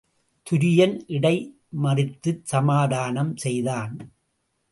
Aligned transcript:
துரியன் 0.47 0.95
இடை 1.07 1.33
மறித்துச்சமாதானம் 1.83 3.31
செய்தான். 3.35 3.93